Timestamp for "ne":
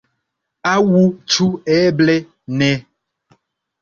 2.63-2.71